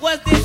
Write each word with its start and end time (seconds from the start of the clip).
was 0.00 0.18
this 0.24 0.39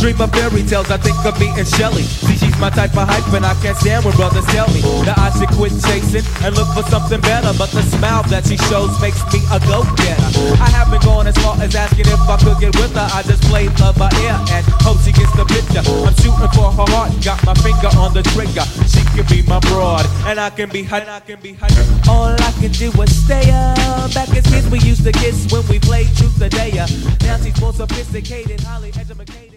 dream 0.00 0.16
of 0.20 0.32
fairy 0.32 0.64
tales, 0.64 0.90
I 0.90 0.96
think 0.96 1.20
of 1.28 1.36
me 1.38 1.52
and 1.60 1.68
Shelly. 1.68 2.02
See, 2.02 2.34
she's 2.40 2.56
my 2.58 2.72
type 2.72 2.96
of 2.96 3.04
hype, 3.04 3.28
and 3.36 3.44
I 3.44 3.52
can't 3.60 3.76
stand 3.76 4.04
when 4.04 4.16
brothers 4.16 4.48
tell 4.48 4.66
me 4.72 4.80
that 5.04 5.20
I 5.20 5.28
should 5.36 5.52
quit 5.52 5.76
chasing 5.84 6.24
and 6.40 6.56
look 6.56 6.72
for 6.72 6.82
something 6.88 7.20
better. 7.20 7.52
But 7.60 7.68
the 7.70 7.84
smile 7.84 8.24
that 8.32 8.48
she 8.48 8.56
shows 8.72 8.96
makes 9.04 9.20
me 9.28 9.44
a 9.52 9.60
go-getter. 9.68 10.30
I 10.56 10.72
haven't 10.72 11.04
gone 11.04 11.28
as 11.28 11.36
far 11.44 11.54
as 11.60 11.76
asking 11.76 12.08
if 12.08 12.20
I 12.24 12.36
could 12.40 12.56
get 12.58 12.72
with 12.80 12.96
her. 12.96 13.08
I 13.12 13.20
just 13.28 13.44
play 13.52 13.68
love 13.76 14.00
by 14.00 14.08
ear 14.24 14.40
and 14.56 14.64
hope 14.80 14.98
she 15.04 15.12
gets 15.12 15.36
the 15.36 15.44
picture. 15.44 15.84
I'm 15.84 16.16
shooting 16.16 16.50
for 16.56 16.72
her 16.72 16.88
heart, 16.96 17.12
got 17.20 17.44
my 17.44 17.54
finger 17.60 17.92
on 18.00 18.16
the 18.16 18.24
trigger. 18.32 18.64
She 18.88 19.04
can 19.12 19.28
be 19.28 19.44
my 19.44 19.60
broad, 19.68 20.08
and 20.24 20.40
I 20.40 20.48
can 20.48 20.72
be 20.72 20.82
her. 20.88 21.04
I 21.04 21.20
can 21.20 21.38
be 21.44 21.52
her. 21.60 21.68
All 22.08 22.32
I 22.32 22.52
can 22.56 22.72
do 22.72 22.88
is 23.04 23.12
stay 23.12 23.52
up. 23.52 24.16
Back 24.16 24.32
as 24.32 24.48
kids, 24.48 24.64
we 24.72 24.80
used 24.80 25.04
to 25.04 25.12
kiss 25.12 25.44
when 25.52 25.66
we 25.68 25.76
played 25.78 26.08
truth 26.16 26.40
or 26.40 26.48
dare. 26.48 26.88
Now 27.20 27.36
she's 27.36 27.60
more 27.60 27.76
sophisticated, 27.76 28.60
highly 28.64 28.92
educated. 28.96 29.49